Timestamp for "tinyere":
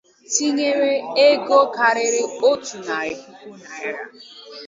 0.31-0.93